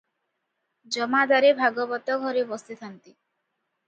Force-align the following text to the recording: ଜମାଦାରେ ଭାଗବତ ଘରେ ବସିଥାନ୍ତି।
ଜମାଦାରେ 0.95 1.51
ଭାଗବତ 1.59 2.15
ଘରେ 2.23 2.41
ବସିଥାନ୍ତି। 2.55 3.13